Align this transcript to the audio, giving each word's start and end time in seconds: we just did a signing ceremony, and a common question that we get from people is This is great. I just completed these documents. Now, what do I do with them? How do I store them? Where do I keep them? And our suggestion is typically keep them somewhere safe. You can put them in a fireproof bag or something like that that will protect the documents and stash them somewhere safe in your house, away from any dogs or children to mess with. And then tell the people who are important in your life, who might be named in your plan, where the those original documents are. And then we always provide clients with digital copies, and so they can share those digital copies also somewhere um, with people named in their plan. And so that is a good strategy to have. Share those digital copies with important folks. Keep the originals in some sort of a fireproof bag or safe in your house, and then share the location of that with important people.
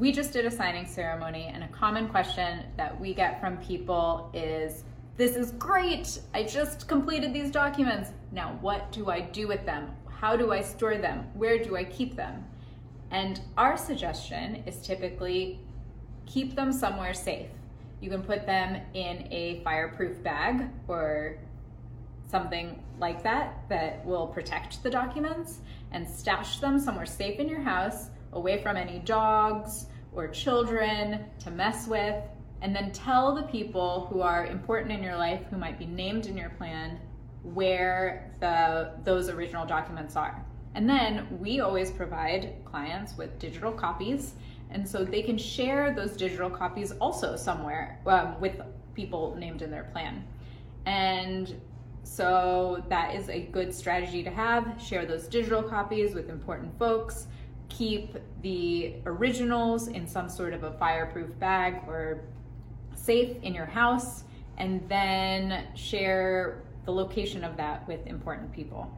we 0.00 0.10
just 0.10 0.32
did 0.32 0.46
a 0.46 0.50
signing 0.50 0.86
ceremony, 0.86 1.50
and 1.52 1.62
a 1.62 1.68
common 1.68 2.08
question 2.08 2.64
that 2.78 2.98
we 2.98 3.12
get 3.12 3.38
from 3.38 3.58
people 3.58 4.30
is 4.32 4.84
This 5.18 5.36
is 5.36 5.52
great. 5.52 6.18
I 6.32 6.42
just 6.42 6.88
completed 6.88 7.34
these 7.34 7.50
documents. 7.50 8.10
Now, 8.32 8.56
what 8.62 8.90
do 8.92 9.10
I 9.10 9.20
do 9.20 9.46
with 9.46 9.66
them? 9.66 9.94
How 10.08 10.36
do 10.36 10.52
I 10.52 10.62
store 10.62 10.96
them? 10.96 11.26
Where 11.34 11.62
do 11.62 11.76
I 11.76 11.84
keep 11.84 12.16
them? 12.16 12.46
And 13.10 13.42
our 13.58 13.76
suggestion 13.76 14.62
is 14.64 14.80
typically 14.80 15.60
keep 16.24 16.56
them 16.56 16.72
somewhere 16.72 17.12
safe. 17.12 17.50
You 18.00 18.08
can 18.08 18.22
put 18.22 18.46
them 18.46 18.80
in 18.94 19.28
a 19.30 19.60
fireproof 19.64 20.22
bag 20.22 20.70
or 20.88 21.36
something 22.30 22.82
like 22.98 23.22
that 23.24 23.68
that 23.68 24.06
will 24.06 24.28
protect 24.28 24.82
the 24.82 24.88
documents 24.88 25.58
and 25.92 26.08
stash 26.08 26.58
them 26.60 26.80
somewhere 26.80 27.04
safe 27.04 27.38
in 27.38 27.50
your 27.50 27.60
house, 27.60 28.08
away 28.32 28.62
from 28.62 28.76
any 28.76 28.98
dogs 29.00 29.86
or 30.12 30.28
children 30.28 31.24
to 31.40 31.50
mess 31.50 31.86
with. 31.86 32.16
And 32.62 32.76
then 32.76 32.92
tell 32.92 33.34
the 33.34 33.44
people 33.44 34.06
who 34.10 34.20
are 34.20 34.44
important 34.46 34.92
in 34.92 35.02
your 35.02 35.16
life, 35.16 35.40
who 35.50 35.56
might 35.56 35.78
be 35.78 35.86
named 35.86 36.26
in 36.26 36.36
your 36.36 36.50
plan, 36.50 36.98
where 37.42 38.34
the 38.40 38.92
those 39.02 39.30
original 39.30 39.66
documents 39.66 40.14
are. 40.14 40.44
And 40.74 40.88
then 40.88 41.26
we 41.40 41.60
always 41.60 41.90
provide 41.90 42.54
clients 42.64 43.16
with 43.16 43.38
digital 43.38 43.72
copies, 43.72 44.34
and 44.70 44.86
so 44.88 45.04
they 45.04 45.22
can 45.22 45.36
share 45.38 45.94
those 45.94 46.16
digital 46.16 46.50
copies 46.50 46.92
also 46.92 47.34
somewhere 47.34 47.98
um, 48.06 48.40
with 48.40 48.60
people 48.94 49.34
named 49.36 49.62
in 49.62 49.70
their 49.70 49.84
plan. 49.84 50.22
And 50.86 51.60
so 52.02 52.84
that 52.88 53.14
is 53.14 53.28
a 53.28 53.40
good 53.40 53.74
strategy 53.74 54.22
to 54.22 54.30
have. 54.30 54.80
Share 54.80 55.06
those 55.06 55.26
digital 55.28 55.62
copies 55.62 56.14
with 56.14 56.28
important 56.28 56.78
folks. 56.78 57.26
Keep 57.70 58.16
the 58.42 58.96
originals 59.06 59.88
in 59.88 60.06
some 60.06 60.28
sort 60.28 60.52
of 60.52 60.64
a 60.64 60.72
fireproof 60.72 61.38
bag 61.38 61.80
or 61.86 62.20
safe 62.94 63.36
in 63.42 63.54
your 63.54 63.66
house, 63.66 64.24
and 64.58 64.86
then 64.88 65.66
share 65.74 66.62
the 66.84 66.92
location 66.92 67.42
of 67.42 67.56
that 67.56 67.88
with 67.88 68.06
important 68.06 68.52
people. 68.52 68.90